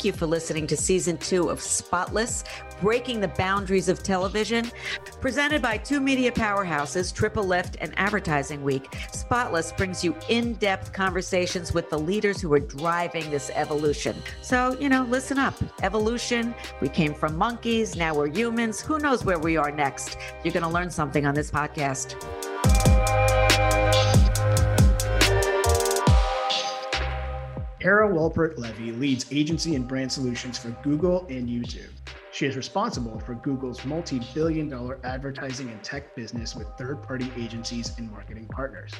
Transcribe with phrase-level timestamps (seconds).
[0.00, 2.42] thank you for listening to season two of Spotless
[2.80, 4.72] Breaking the Boundaries of Television.
[5.20, 11.74] Presented by two media powerhouses, TripleLift and Advertising Week, Spotless brings you in depth conversations
[11.74, 14.16] with the leaders who are driving this evolution.
[14.40, 15.54] So, you know, listen up.
[15.82, 18.80] Evolution, we came from monkeys, now we're humans.
[18.80, 20.16] Who knows where we are next?
[20.42, 22.16] You're going to learn something on this podcast.
[27.80, 31.88] Tara Walpert Levy leads agency and brand solutions for Google and YouTube.
[32.30, 37.32] She is responsible for Google's multi billion dollar advertising and tech business with third party
[37.38, 38.92] agencies and marketing partners.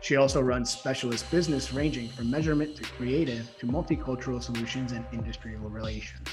[0.00, 5.62] She also runs specialist business ranging from measurement to creative to multicultural solutions and industrial
[5.70, 6.28] relations.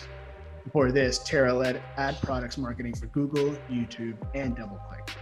[0.65, 5.15] Before this, Tara led ad products marketing for Google, YouTube, and DoubleClick.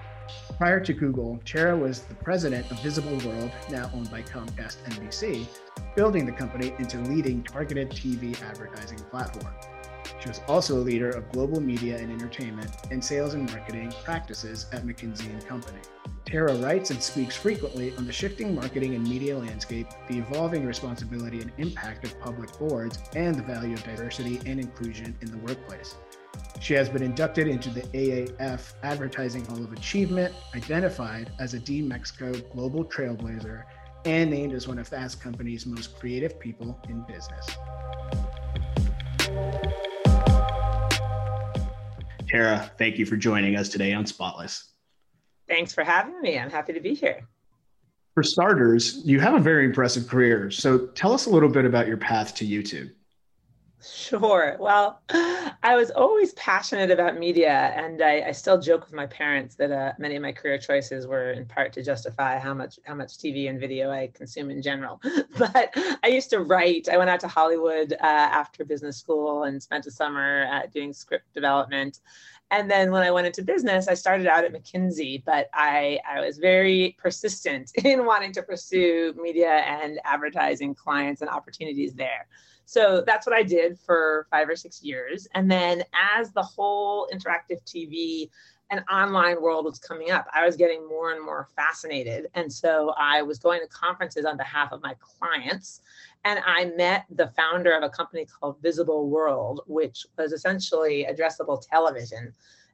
[0.58, 5.48] Prior to Google, Tara was the president of Visible World, now owned by Comcast NBC,
[5.96, 9.54] building the company into leading targeted TV advertising platform.
[10.20, 14.68] She was also a leader of global media and entertainment and sales and marketing practices
[14.72, 15.82] at McKinsey and Company.
[16.26, 21.42] Tara writes and speaks frequently on the shifting marketing and media landscape, the evolving responsibility
[21.42, 25.96] and impact of public boards, and the value of diversity and inclusion in the workplace.
[26.64, 32.54] She has been inducted into the AAF Advertising Hall of Achievement, identified as a DMEXCO
[32.54, 33.64] Global Trailblazer,
[34.06, 37.50] and named as one of Fast Company's most creative people in business.
[42.30, 44.72] Tara, thank you for joining us today on Spotless.
[45.50, 46.40] Thanks for having me.
[46.40, 47.28] I'm happy to be here.
[48.14, 50.50] For starters, you have a very impressive career.
[50.50, 52.92] So tell us a little bit about your path to YouTube.
[53.86, 54.56] Sure.
[54.62, 55.02] Well,
[55.62, 59.72] I was always passionate about media, and I, I still joke with my parents that
[59.72, 63.18] uh, many of my career choices were in part to justify how much how much
[63.18, 65.02] TV and video I consume in general.
[65.38, 66.88] but I used to write.
[66.88, 70.94] I went out to Hollywood uh, after business school and spent a summer uh, doing
[70.94, 72.00] script development.
[72.54, 76.24] And then when I went into business, I started out at McKinsey, but I, I
[76.24, 82.28] was very persistent in wanting to pursue media and advertising clients and opportunities there.
[82.66, 85.28] So that's what I did for five or six years.
[85.34, 85.84] And then
[86.16, 88.30] as the whole interactive TV
[88.70, 92.28] and online world was coming up, I was getting more and more fascinated.
[92.36, 95.82] And so I was going to conferences on behalf of my clients.
[96.26, 101.62] And I met the founder of a company called Visible World, which was essentially addressable
[101.70, 102.34] television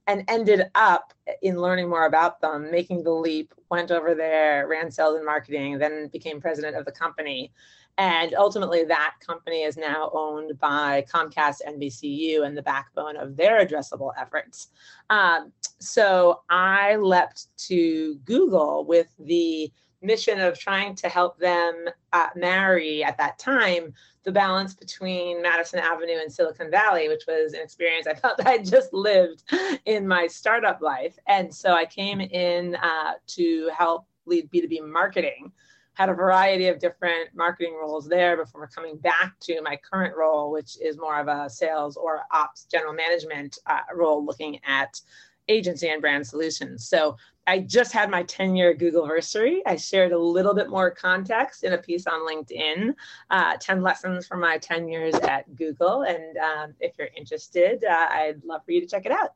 [0.10, 4.90] and ended up in learning more about them, making the leap, went over there, ran
[4.90, 7.52] sales and marketing, then became president of the company.
[8.00, 13.64] And ultimately, that company is now owned by Comcast NBCU and the backbone of their
[13.64, 14.70] addressable efforts.
[15.12, 19.72] Um, so I leapt to Google with the
[20.02, 23.94] mission of trying to help them uh, marry at that time
[24.24, 28.58] the balance between Madison Avenue and Silicon Valley, which was an experience I felt I
[28.60, 29.44] just lived
[29.86, 31.18] in my startup life.
[31.28, 35.52] And so I came in uh, to help lead B2B marketing
[36.00, 40.50] had a variety of different marketing roles there before coming back to my current role,
[40.50, 45.02] which is more of a sales or ops general management uh, role looking at
[45.50, 46.88] agency and brand solutions.
[46.88, 47.18] So
[47.50, 49.64] I just had my 10 year Google anniversary.
[49.66, 52.94] I shared a little bit more context in a piece on LinkedIn,
[53.32, 56.04] uh, 10 lessons from my 10 years at Google.
[56.04, 59.34] And um, if you're interested, uh, I'd love for you to check it out.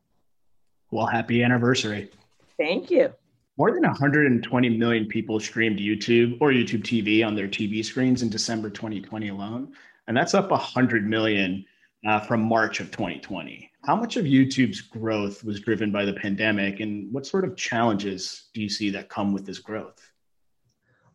[0.91, 2.12] Well, happy anniversary.
[2.56, 3.12] Thank you.
[3.57, 8.30] More than 120 million people streamed YouTube or YouTube TV on their TV screens in
[8.30, 9.74] December 2020 alone.
[10.07, 11.66] And that's up 100 million
[12.06, 13.69] uh, from March of 2020.
[13.86, 18.50] How much of YouTube's growth was driven by the pandemic, and what sort of challenges
[18.53, 20.12] do you see that come with this growth?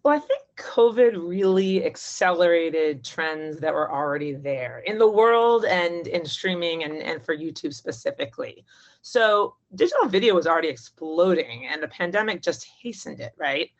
[0.02, 6.06] Well, I think COVID really accelerated trends that were already there in the world and
[6.06, 8.64] in streaming and, and for YouTube specifically.
[9.02, 13.70] So digital video was already exploding and the pandemic just hastened it, right?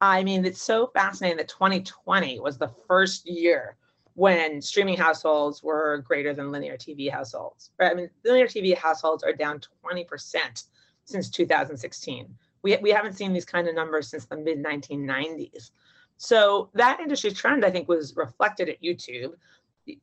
[0.00, 3.76] I mean, it's so fascinating that 2020 was the first year
[4.16, 7.70] when streaming households were greater than linear TV households.
[7.78, 7.92] Right?
[7.92, 10.64] I mean, linear TV households are down 20%
[11.04, 12.34] since 2016.
[12.62, 15.70] We, we haven't seen these kind of numbers since the mid 1990s.
[16.16, 19.32] So that industry trend, I think, was reflected at YouTube.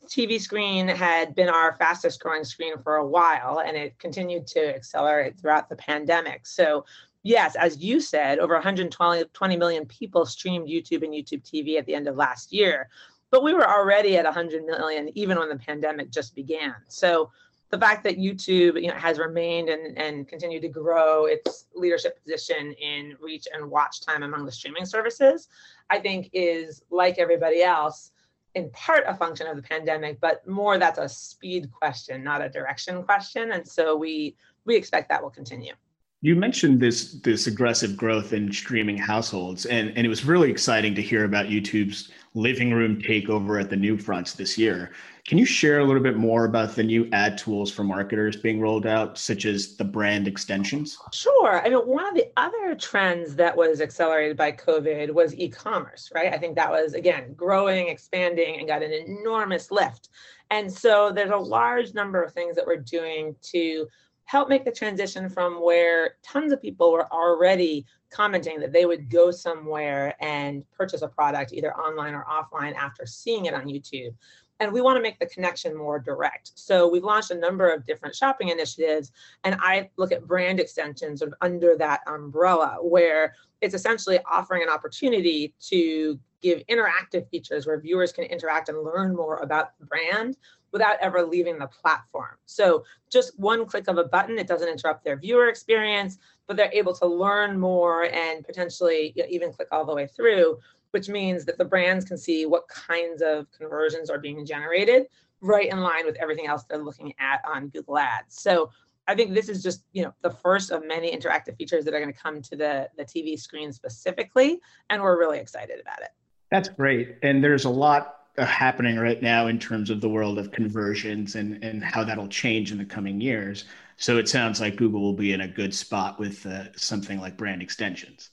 [0.08, 4.76] TV screen had been our fastest growing screen for a while, and it continued to
[4.76, 6.46] accelerate throughout the pandemic.
[6.46, 6.86] So,
[7.24, 11.86] yes, as you said, over 120 20 million people streamed YouTube and YouTube TV at
[11.88, 12.90] the end of last year,
[13.34, 16.76] but we were already at 100 million even when the pandemic just began.
[16.88, 17.32] So,
[17.72, 22.22] the fact that YouTube you know, has remained and, and continued to grow its leadership
[22.22, 25.48] position in reach and watch time among the streaming services,
[25.90, 28.12] I think is like everybody else
[28.54, 32.50] in part a function of the pandemic, but more that's a speed question, not a
[32.50, 33.54] direction question.
[33.54, 35.74] And so we we expect that will continue.
[36.24, 40.96] You mentioned this this aggressive growth in streaming households, and, and it was really exciting
[40.96, 44.94] to hear about YouTube's living room takeover at the NewFronts this year.
[45.28, 48.62] Can you share a little bit more about the new ad tools for marketers being
[48.62, 50.98] rolled out, such as the brand extensions?
[51.12, 51.62] Sure.
[51.62, 56.10] I mean, one of the other trends that was accelerated by COVID was e commerce,
[56.16, 56.32] right?
[56.32, 60.08] I think that was, again, growing, expanding, and got an enormous lift.
[60.52, 63.90] And so there's a large number of things that we're doing to
[64.26, 69.02] help make the transition from where tons of people were already commenting that they would
[69.02, 69.18] mm-hmm.
[69.18, 74.14] go somewhere and purchase a product either online or offline after seeing it on YouTube.
[74.60, 76.52] And we want to make the connection more direct.
[76.56, 79.12] So we've launched a number of different shopping initiatives,
[79.44, 84.62] and I look at brand extensions sort of under that umbrella, where it's essentially offering
[84.62, 89.86] an opportunity to give interactive features where viewers can interact and learn more about the
[89.86, 90.38] brand
[90.74, 92.36] without ever leaving the platform.
[92.46, 96.18] So just one click of a button, it doesn't interrupt their viewer experience,
[96.48, 100.58] but they're able to learn more and potentially even click all the way through,
[100.92, 105.06] which means that the brands can see what kinds of conversions are being generated
[105.42, 108.42] right in line with everything else they're looking at on Google Ads.
[108.42, 108.72] So
[109.08, 112.00] I think this is just, you know, the first of many interactive features that are
[112.00, 114.60] going to come to the, the TV screen specifically,
[114.90, 116.10] and we're really excited about it.
[116.50, 117.18] That's great.
[117.22, 121.64] And there's a lot happening right now in terms of the world of conversions and,
[121.64, 123.66] and how that'll change in the coming years.
[123.98, 127.38] So it sounds like Google will be in a good spot with uh, something like
[127.38, 128.32] brand extensions.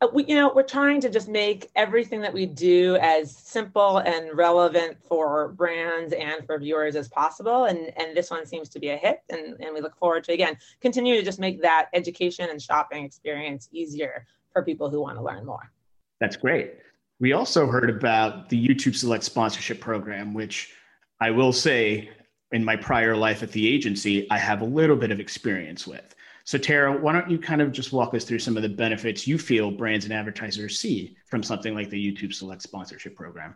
[0.00, 3.98] Uh, we, you know, we're trying to just make everything that we do as simple
[3.98, 7.66] and relevant for brands and for viewers as possible.
[7.66, 9.22] And, and this one seems to be a hit.
[9.28, 13.04] And, and we look forward to, again, continue to just make that education and shopping
[13.04, 15.70] experience easier for people who want to learn more.
[16.18, 16.74] That's great.
[17.22, 20.72] We also heard about the YouTube Select sponsorship program, which
[21.20, 22.10] I will say
[22.50, 26.16] in my prior life at the agency, I have a little bit of experience with.
[26.42, 29.24] So, Tara, why don't you kind of just walk us through some of the benefits
[29.24, 33.54] you feel brands and advertisers see from something like the YouTube Select sponsorship program?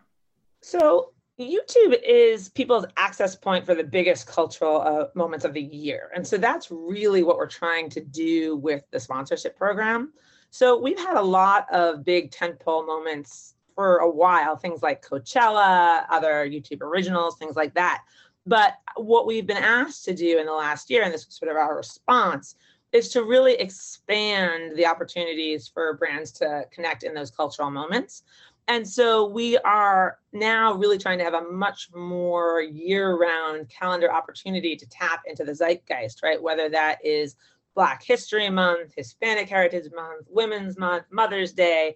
[0.61, 6.09] So, YouTube is people's access point for the biggest cultural uh, moments of the year.
[6.15, 10.13] And so that's really what we're trying to do with the sponsorship program.
[10.49, 16.03] So we've had a lot of big tentpole moments for a while, things like Coachella,
[16.09, 18.03] other YouTube originals, things like that.
[18.47, 21.51] But what we've been asked to do in the last year, and this was sort
[21.51, 22.55] of our response,
[22.91, 28.23] is to really expand the opportunities for brands to connect in those cultural moments.
[28.67, 34.11] And so we are now really trying to have a much more year round calendar
[34.11, 36.41] opportunity to tap into the zeitgeist, right?
[36.41, 37.35] Whether that is
[37.75, 41.95] Black History Month, Hispanic Heritage Month, Women's Month, Mother's Day,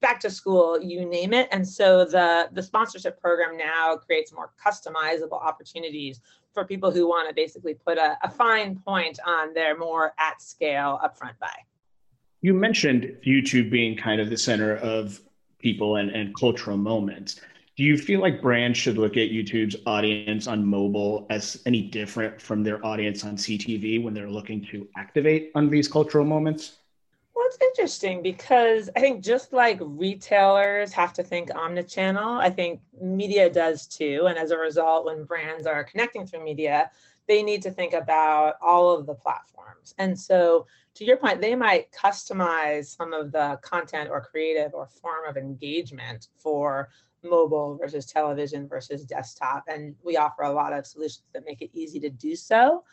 [0.00, 1.48] back to school, you name it.
[1.52, 6.20] And so the, the sponsorship program now creates more customizable opportunities
[6.52, 10.40] for people who want to basically put a, a fine point on their more at
[10.42, 11.52] scale upfront buy.
[12.40, 15.20] You mentioned YouTube being kind of the center of
[15.58, 17.40] people and, and cultural moments.
[17.76, 22.40] Do you feel like brands should look at YouTube's audience on mobile as any different
[22.40, 26.79] from their audience on CTV when they're looking to activate on these cultural moments?
[27.50, 33.50] It's interesting because I think just like retailers have to think omnichannel, I think media
[33.50, 34.26] does too.
[34.28, 36.92] And as a result, when brands are connecting through media,
[37.26, 39.96] they need to think about all of the platforms.
[39.98, 44.86] And so, to your point, they might customize some of the content or creative or
[44.86, 46.88] form of engagement for
[47.24, 49.64] mobile versus television versus desktop.
[49.66, 52.84] And we offer a lot of solutions that make it easy to do so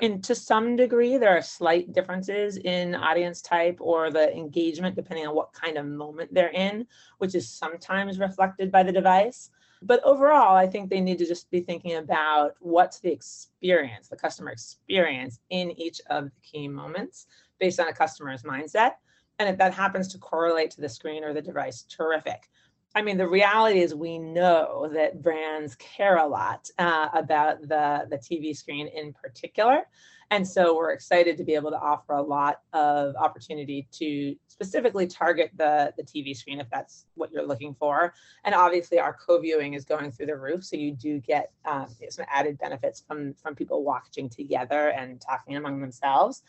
[0.00, 5.26] in to some degree, there are slight differences in audience type or the engagement depending
[5.26, 6.86] on what kind of moment they're in,
[7.18, 9.50] which is sometimes reflected by the device.
[9.82, 14.16] But overall, I think they need to just be thinking about what's the experience, the
[14.16, 17.26] customer experience in each of the key moments
[17.58, 18.92] based on a customer's mindset.
[19.38, 22.48] And if that happens to correlate to the screen or the device, terrific.
[22.94, 28.06] I mean, the reality is we know that brands care a lot uh, about the,
[28.10, 29.82] the TV screen in particular.
[30.30, 35.06] And so we're excited to be able to offer a lot of opportunity to specifically
[35.06, 38.14] target the, the TV screen if that's what you're looking for.
[38.44, 40.64] And obviously our co-viewing is going through the roof.
[40.64, 45.56] So you do get um, some added benefits from, from people watching together and talking
[45.56, 46.42] among themselves.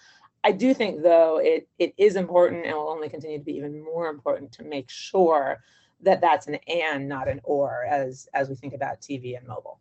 [0.46, 3.84] I do think though it, it is important and will only continue to be even
[3.84, 5.60] more important to make sure
[6.04, 9.80] that that's an and not an or as as we think about tv and mobile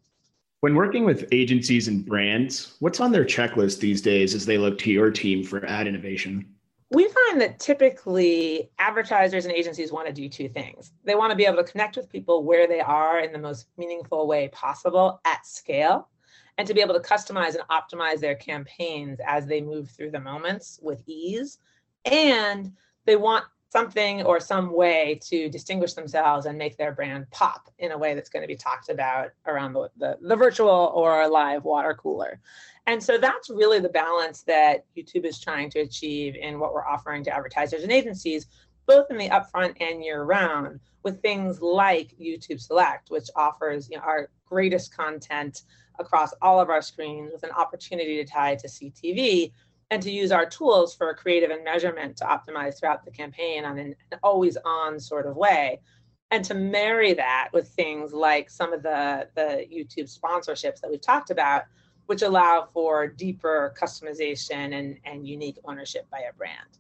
[0.61, 4.79] when working with agencies and brands what's on their checklist these days as they look
[4.79, 6.47] to your team for ad innovation
[6.93, 10.93] we find that typically advertisers and agencies want to do two things.
[11.05, 13.69] They want to be able to connect with people where they are in the most
[13.79, 16.11] meaningful way possible at scale,
[16.59, 20.21] and to be able to customize and optimize their campaigns as they move through the
[20.21, 21.59] moments with ease.
[22.05, 22.73] And
[23.07, 27.91] they want something or some way to distinguish themselves and make their brand pop in
[27.93, 31.65] a way that's going to be talked about around the, the, the virtual or live
[31.65, 32.39] water cooler.
[32.87, 36.87] And so that's really the balance that YouTube is trying to achieve in what we're
[36.87, 38.47] offering to advertisers and agencies,
[38.87, 43.97] both in the upfront and year round, with things like YouTube Select, which offers you
[43.97, 45.63] know, our greatest content
[45.99, 49.51] across all of our screens with an opportunity to tie to CTV
[49.93, 53.79] and to use our tools for creative and measurement to optimize throughout the campaign on
[53.79, 55.83] an, always on sort of way.
[56.31, 61.01] And to marry that with things like some of the, the youtube sponsorships that we've
[61.01, 61.65] talked about
[62.07, 66.79] which allow for deeper customization and, and unique ownership by a brand.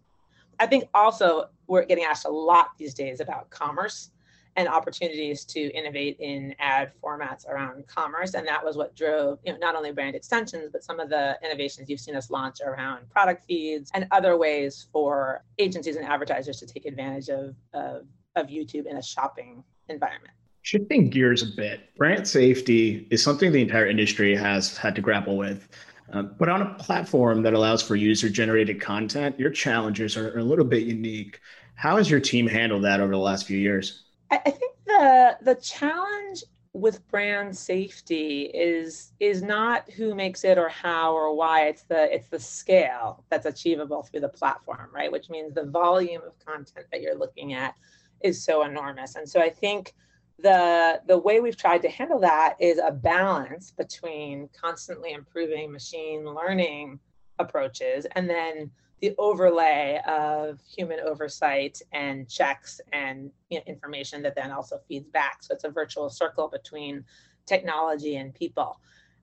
[0.58, 4.10] I think also we're getting asked a lot these days about commerce
[4.56, 8.34] and opportunities to innovate in ad formats around commerce.
[8.34, 11.38] And that was what drove, you know, not only brand extensions, but some of the
[11.42, 16.58] innovations you've seen us launch around product feeds and other ways for agencies and advertisers
[16.58, 18.06] to take advantage of, of,
[18.36, 20.34] of YouTube in a shopping environment.
[20.62, 25.36] Shifting gears a bit, brand safety is something the entire industry has had to grapple
[25.36, 25.68] with.
[26.12, 30.38] Um, but on a platform that allows for user generated content, your challenges are, are
[30.38, 31.40] a little bit unique.
[31.74, 34.04] How has your team handled that over the last few years?
[34.32, 40.58] I, I think the the challenge with brand safety is is not who makes it
[40.58, 41.66] or how or why.
[41.66, 45.12] It's the it's the scale that's achievable through the platform right?
[45.12, 47.74] Which means the volume of content that you're looking at
[48.22, 49.16] is so enormous.
[49.16, 49.94] And so i think
[50.38, 56.24] the the way we've tried to handle that is a balance between constantly improving machine
[56.24, 56.98] learning
[57.38, 58.70] approaches and then
[59.02, 65.08] the overlay of human oversight and checks and you know, information that then also feeds
[65.10, 65.42] back.
[65.42, 67.04] So it's a virtual circle between
[67.44, 68.80] technology and people.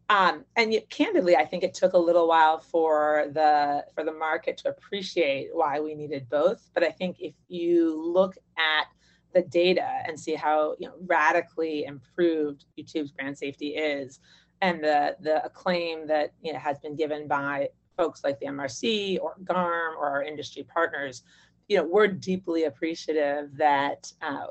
[0.10, 4.12] Um, and yet, candidly, I think it took a little while for the for the
[4.12, 6.70] market to appreciate why we needed both.
[6.74, 8.88] But I think if you look at
[9.34, 14.20] the data and see how you know radically improved YouTube's brand safety is,
[14.62, 17.70] and the the acclaim that you know has been given by
[18.00, 21.24] folks like the MRC or GARM or our industry partners,
[21.68, 24.46] you know, we're deeply appreciative that uh,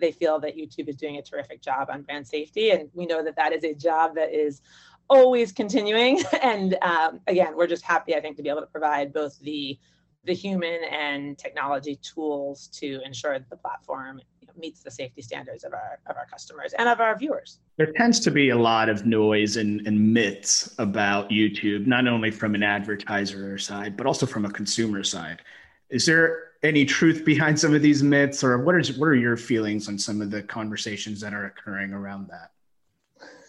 [0.00, 2.70] they feel that YouTube is doing a terrific job on brand safety.
[2.70, 4.62] And we know that that is a job that is
[5.10, 6.22] always continuing.
[6.42, 9.78] And um, again, we're just happy, I think, to be able to provide both the
[10.26, 14.22] the human and technology tools to ensure that the platform
[14.56, 17.58] meets the safety standards of our of our customers and of our viewers.
[17.76, 22.30] There tends to be a lot of noise and, and myths about YouTube, not only
[22.30, 25.42] from an advertiser side, but also from a consumer side.
[25.90, 29.36] Is there any truth behind some of these myths, or what is what are your
[29.36, 32.50] feelings on some of the conversations that are occurring around that?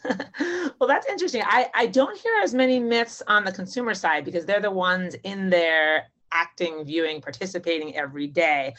[0.80, 1.42] well, that's interesting.
[1.46, 5.16] I, I don't hear as many myths on the consumer side because they're the ones
[5.24, 8.76] in there acting, viewing, participating every day.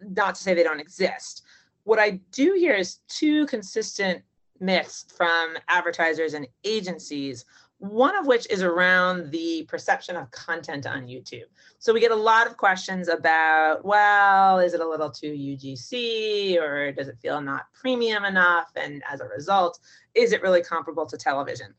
[0.00, 1.42] Not to say they don't exist
[1.84, 4.22] what I do hear is two consistent
[4.60, 7.44] myths from advertisers and agencies,
[7.78, 11.46] one of which is around the perception of content on YouTube.
[11.80, 16.60] So we get a lot of questions about, well, is it a little too UGC
[16.60, 18.70] or does it feel not premium enough?
[18.76, 19.80] And as a result,
[20.14, 21.74] is it really comparable to television?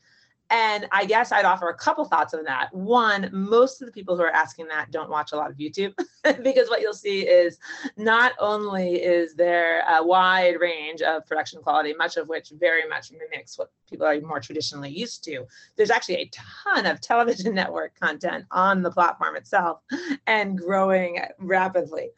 [0.50, 2.74] And I guess I'd offer a couple thoughts on that.
[2.74, 5.94] One, most of the people who are asking that don't watch a lot of YouTube
[6.44, 7.58] because what you'll see is
[7.98, 13.12] not only is there a wide range of production quality, much of which very much
[13.12, 15.46] mimics what people are more traditionally used to,
[15.76, 19.80] there's actually a ton of television network content on the platform itself
[20.28, 22.10] and growing rapidly.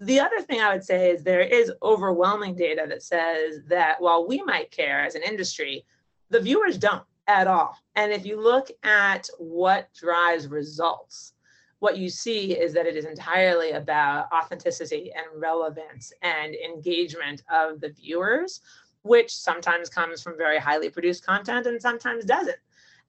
[0.00, 4.28] The other thing I would say is there is overwhelming data that says that while
[4.28, 5.84] we might care as an industry,
[6.30, 7.76] the viewers don't at all.
[7.94, 11.34] And if you look at what drives results,
[11.78, 17.80] what you see is that it is entirely about authenticity and relevance and engagement of
[17.80, 18.60] the viewers,
[19.02, 22.58] which sometimes comes from very highly produced content and sometimes doesn't.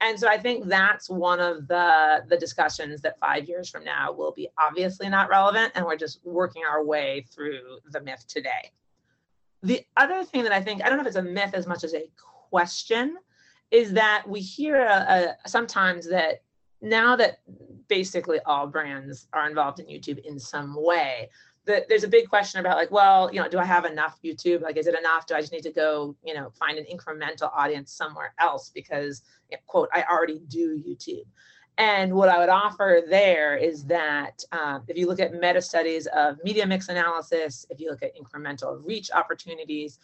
[0.01, 4.13] And so I think that's one of the the discussions that 5 years from now
[4.13, 8.71] will be obviously not relevant and we're just working our way through the myth today.
[9.63, 11.83] The other thing that I think I don't know if it's a myth as much
[11.83, 12.09] as a
[12.49, 13.17] question
[13.71, 16.41] is that we hear uh, sometimes that
[16.81, 17.39] now that
[17.87, 21.29] basically all brands are involved in YouTube in some way,
[21.65, 24.61] that there's a big question about like, well, you know, do I have enough YouTube?
[24.61, 25.27] Like, is it enough?
[25.27, 29.23] Do I just need to go, you know, find an incremental audience somewhere else because,
[29.67, 31.25] quote, I already do YouTube.
[31.77, 36.07] And what I would offer there is that um, if you look at meta studies
[36.07, 39.99] of media mix analysis, if you look at incremental reach opportunities,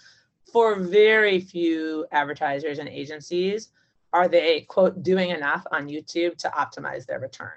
[0.51, 3.69] for very few advertisers and agencies
[4.13, 7.51] are they, quote, doing enough on YouTube to optimize their return.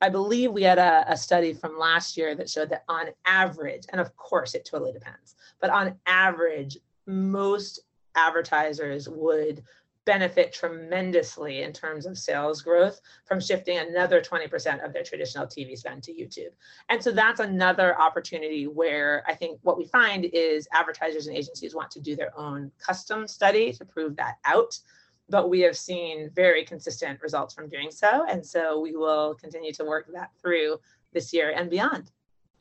[0.00, 3.82] I believe we had a, a, study from last year that showed that on average,
[3.90, 7.80] and of course it totally depends, but on average, most
[8.14, 9.62] advertisers would
[10.08, 15.76] benefit tremendously in terms of sales growth from shifting another 20% of their traditional TV
[15.76, 16.48] spend to YouTube.
[16.88, 21.74] And so that's another opportunity where I think what we find is advertisers and agencies
[21.74, 24.78] want to do their own custom study to prove that out.
[25.28, 28.24] But we have seen very consistent results from doing so.
[28.30, 30.78] And so we will continue to work that through
[31.12, 32.10] this year and beyond.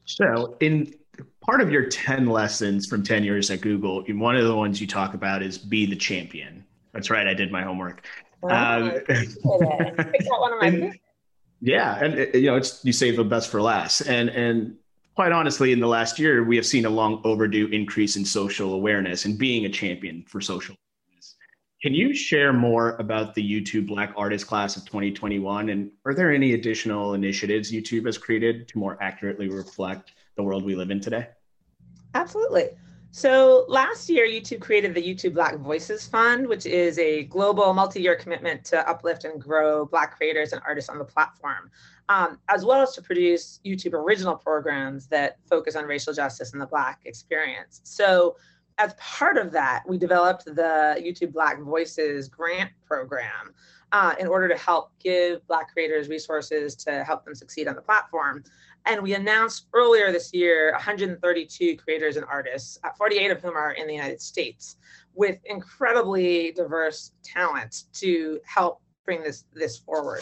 [0.03, 0.93] So, in
[1.39, 4.87] part of your 10 lessons from 10 years at Google, one of the ones you
[4.87, 6.65] talk about is be the champion.
[6.93, 7.27] That's right.
[7.27, 8.05] I did my homework.
[8.43, 9.01] um,
[10.61, 10.97] and,
[11.61, 14.01] yeah, and uh, you know, it's you save the best for last.
[14.01, 14.75] And and
[15.15, 18.73] quite honestly, in the last year, we have seen a long overdue increase in social
[18.73, 21.35] awareness and being a champion for social awareness.
[21.81, 25.69] Can you share more about the YouTube Black Artist Class of 2021?
[25.69, 30.63] And are there any additional initiatives YouTube has created to more accurately reflect the world
[30.63, 31.27] we live in today?
[32.13, 32.69] Absolutely.
[33.17, 38.15] So last year, YouTube created the YouTube Black Voices Fund, which is a global multi-year
[38.15, 41.71] commitment to uplift and grow Black creators and artists on the platform,
[42.09, 46.61] um, as well as to produce YouTube original programs that focus on racial justice and
[46.61, 47.81] the Black experience.
[47.83, 48.35] So
[48.77, 53.55] as part of that, we developed the YouTube Black Voices grant program
[53.91, 57.81] uh, in order to help give Black creators resources to help them succeed on the
[57.81, 58.43] platform.
[58.85, 63.73] And we announced earlier this year 132 creators and artists, uh, 48 of whom are
[63.73, 64.77] in the United States,
[65.13, 70.21] with incredibly diverse talent to help bring this this forward.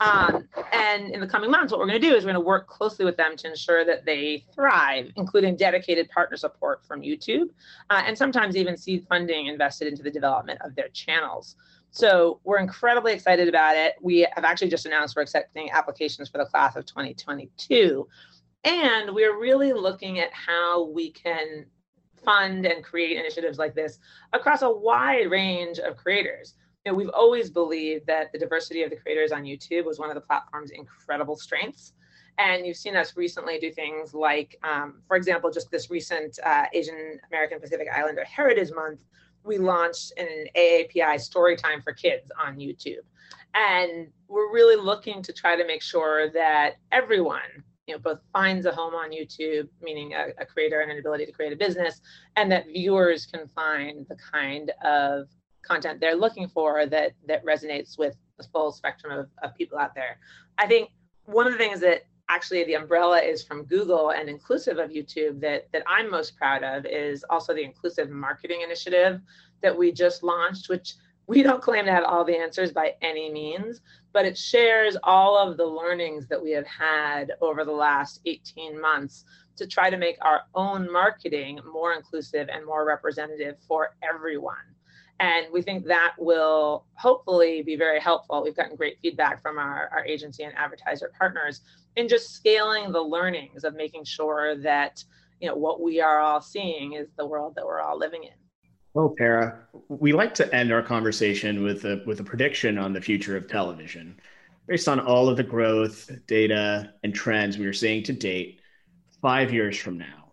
[0.00, 2.46] Um, and in the coming months, what we're going to do is we're going to
[2.46, 7.48] work closely with them to ensure that they thrive, including dedicated partner support from YouTube,
[7.88, 11.56] uh, and sometimes even seed funding invested into the development of their channels.
[11.96, 13.94] So we're incredibly excited about it.
[14.02, 18.06] We have actually just announced we're accepting applications for the class of 2022.
[18.64, 21.64] And we're really looking at how we can
[22.22, 23.98] fund and create initiatives like this
[24.34, 26.56] across a wide range of creators.
[26.84, 30.10] You know, we've always believed that the diversity of the creators on YouTube was one
[30.10, 31.94] of the platform's incredible strengths.
[32.36, 36.66] And you've seen us recently do things like, um, for example, just this recent uh,
[36.74, 39.00] Asian American Pacific Islander Heritage Month,
[39.46, 43.04] we launched an AAPI story time for kids on YouTube.
[43.54, 48.66] And we're really looking to try to make sure that everyone, you know, both finds
[48.66, 52.00] a home on YouTube, meaning a, a creator and an ability to create a business,
[52.34, 55.28] and that viewers can find the kind of
[55.62, 59.94] content they're looking for that that resonates with the full spectrum of, of people out
[59.94, 60.18] there.
[60.58, 60.90] I think
[61.24, 65.40] one of the things that actually the umbrella is from Google and inclusive of YouTube
[65.40, 69.20] that that I'm most proud of is also the inclusive marketing initiative
[69.62, 70.94] that we just launched, which
[71.28, 73.80] we don't claim to have all the answers by any means,
[74.12, 78.80] but it shares all of the learnings that we have had over the last 18
[78.80, 79.24] months
[79.56, 84.56] to try to make our own marketing more inclusive and more representative for everyone.
[85.18, 88.42] And we think that will hopefully be very helpful.
[88.42, 91.62] We've gotten great feedback from our, our agency and advertiser partners
[91.96, 95.02] in just scaling the learnings of making sure that
[95.40, 98.30] you know what we are all seeing is the world that we're all living in.
[98.94, 103.00] Well, Tara, we like to end our conversation with a with a prediction on the
[103.00, 104.18] future of television.
[104.66, 108.60] Based on all of the growth, data, and trends we are seeing to date,
[109.22, 110.32] five years from now,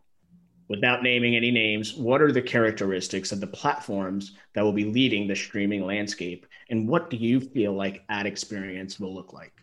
[0.69, 5.27] without naming any names, what are the characteristics of the platforms that will be leading
[5.27, 6.47] the streaming landscape?
[6.69, 9.62] And what do you feel like ad experience will look like?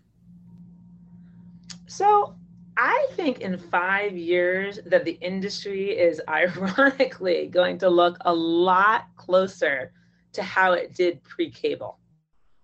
[1.86, 2.34] So,
[2.76, 9.06] I think in five years that the industry is ironically going to look a lot
[9.16, 9.92] closer
[10.32, 12.00] to how it did pre cable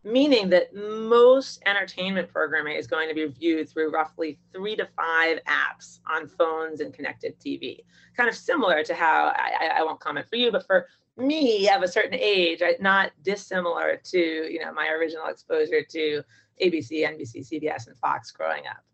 [0.06, 5.40] meaning that most entertainment programming is going to be viewed through roughly three to five
[5.48, 7.80] apps on phones and connected TV.
[8.16, 11.82] Kind of similar to how I, I won't comment for you, but for me of
[11.82, 16.22] a certain age, not dissimilar to you know my original exposure to
[16.62, 18.84] ABC, NBC, CBS, and Fox growing up.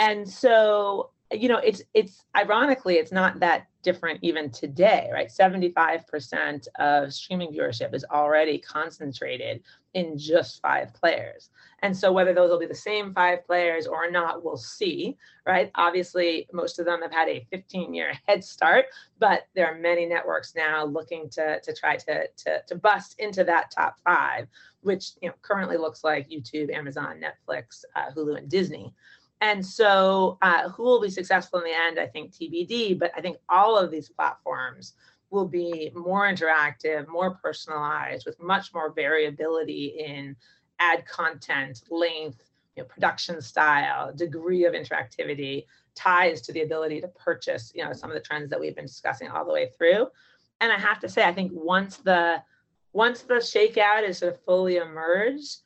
[0.00, 6.66] And so you know it's it's ironically it's not that different even today right 75%
[6.80, 9.62] of streaming viewership is already concentrated
[9.94, 11.50] in just five players.
[11.82, 15.70] And so whether those will be the same five players or not, we'll see, right?
[15.74, 18.86] Obviously, most of them have had a 15 year head start,
[19.18, 23.42] but there are many networks now looking to, to try to, to, to bust into
[23.44, 24.46] that top five,
[24.82, 28.94] which you know currently looks like YouTube, Amazon, Netflix, uh, Hulu, and Disney.
[29.40, 31.98] And so, uh, who will be successful in the end?
[31.98, 34.94] I think TBD, but I think all of these platforms
[35.30, 40.36] will be more interactive, more personalized, with much more variability in
[40.78, 42.42] ad content, length,
[42.76, 47.92] you know, production style, degree of interactivity, ties to the ability to purchase, you know,
[47.92, 50.08] some of the trends that we've been discussing all the way through.
[50.60, 52.42] And I have to say, I think once the
[52.92, 55.58] once the shakeout is sort of fully emerged,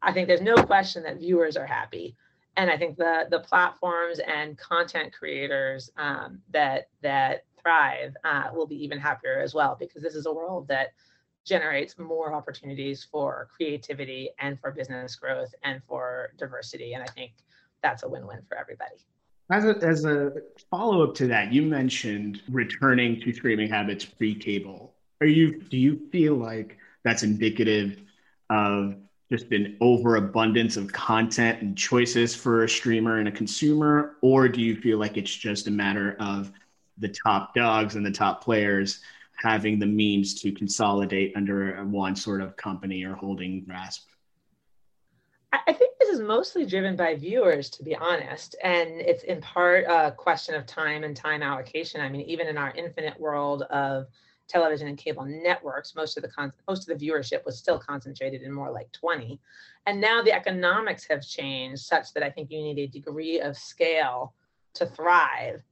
[0.00, 2.16] I think there's no question that viewers are happy.
[2.56, 8.66] And I think the the platforms and content creators um, that that thrive uh, will
[8.66, 10.92] be even happier as well because this is a world that
[11.44, 16.94] generates more opportunities for creativity and for business growth and for diversity.
[16.94, 17.32] And I think
[17.82, 18.96] that's a win-win for everybody.
[19.50, 20.32] As a, as a
[20.70, 24.94] follow-up to that, you mentioned returning to streaming habits pre-cable.
[25.20, 28.02] Are you do you feel like that's indicative
[28.48, 28.96] of
[29.30, 34.60] just an overabundance of content and choices for a streamer and a consumer, or do
[34.60, 36.52] you feel like it's just a matter of
[36.98, 39.00] the top dogs and the top players
[39.36, 44.08] having the means to consolidate under one sort of company or holding grasp?
[45.66, 48.56] I think this is mostly driven by viewers, to be honest.
[48.62, 52.00] And it's in part a question of time and time allocation.
[52.00, 54.06] I mean, even in our infinite world of
[54.48, 58.42] television and cable networks, most of the con- most of the viewership was still concentrated
[58.42, 59.40] in more like 20.
[59.86, 63.56] And now the economics have changed such that I think you need a degree of
[63.56, 64.34] scale
[64.74, 65.62] to thrive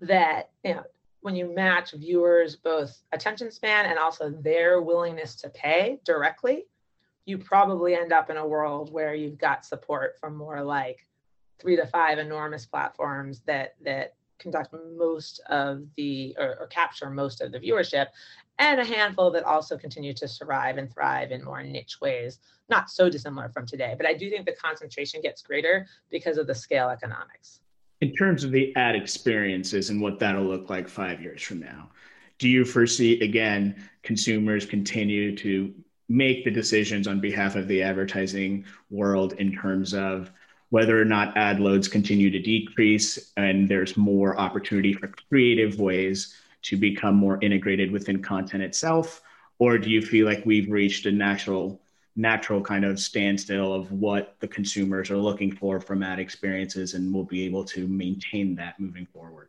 [0.00, 0.84] that you know
[1.20, 6.66] when you match viewers both attention span and also their willingness to pay directly
[7.24, 11.06] you probably end up in a world where you've got support from more like
[11.58, 17.40] three to five enormous platforms that that conduct most of the or, or, capture most
[17.40, 18.06] of the viewership
[18.58, 22.90] and a handful that also continue to survive and thrive in more niche ways not
[22.90, 26.54] so dissimilar from today but i do think the concentration gets greater because of the
[26.54, 27.60] scale economics.
[28.00, 31.90] In terms of the ad experiences and what that'll look like five years from now,
[32.38, 35.74] do you foresee again consumers continue to
[36.08, 40.30] make the decisions on behalf of the advertising world in terms of
[40.70, 46.34] whether or not ad loads continue to decrease and there's more opportunity for creative ways
[46.62, 49.22] to become more integrated within content itself?
[49.58, 51.80] Or do you feel like we've reached a natural
[52.18, 57.14] natural kind of standstill of what the consumers are looking for from ad experiences and
[57.14, 59.48] we'll be able to maintain that moving forward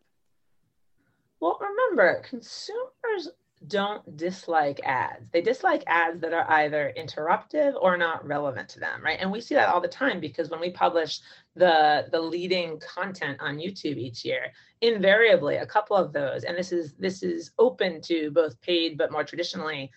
[1.40, 3.30] well remember consumers
[3.68, 9.04] don't dislike ads they dislike ads that are either interruptive or not relevant to them
[9.04, 11.20] right and we see that all the time because when we publish
[11.56, 16.72] the the leading content on youtube each year invariably a couple of those and this
[16.72, 19.92] is this is open to both paid but more traditionally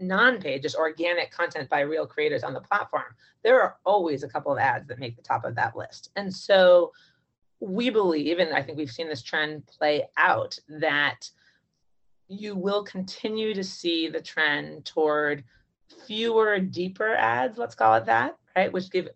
[0.00, 4.52] non-paid, just organic content by real creators on the platform, there are always a couple
[4.52, 6.10] of ads that make the top of that list.
[6.16, 6.92] And so
[7.60, 11.28] we believe, and I think we've seen this trend play out, that
[12.28, 15.44] you will continue to see the trend toward
[16.06, 18.72] fewer, deeper ads, let's call it that, right?
[18.72, 19.08] Which give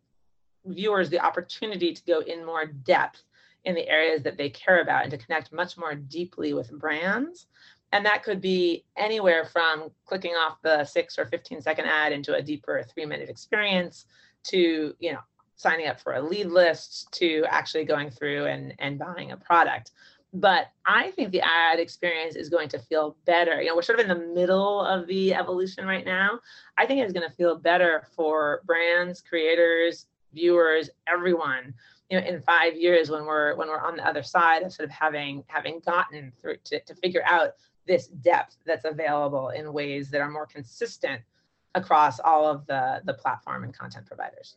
[0.64, 3.22] viewers the opportunity to go in more depth
[3.64, 7.46] in the areas that they care about and to connect much more deeply with brands
[7.92, 12.35] and that could be anywhere from clicking off the six or 15 second ad into
[12.35, 14.07] a deeper three minute experience
[14.44, 15.20] to, you know,
[15.57, 19.92] signing up for a lead list to actually going through and, and buying a product.
[20.35, 23.61] But I think the ad experience is going to feel better.
[23.61, 26.40] You know, we're sort of in the middle of the evolution right now.
[26.79, 31.75] I think it's going to feel better for brands, creators, viewers, everyone
[32.11, 34.87] you know in five years when we're when we're on the other side of sort
[34.87, 37.53] of having having gotten through to, to figure out
[37.87, 41.21] this depth that's available in ways that are more consistent
[41.75, 44.57] across all of the, the platform and content providers.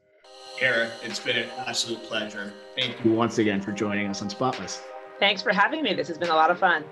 [0.59, 2.53] Eric, it's been an absolute pleasure.
[2.75, 4.81] Thank you once again for joining us on Spotless.
[5.19, 5.93] Thanks for having me.
[5.93, 6.83] This has been a lot of fun.